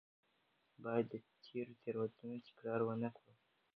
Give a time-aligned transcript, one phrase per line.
[0.83, 1.13] باید د
[1.43, 3.33] تېرو تېروتنو تکرار ونه کړو.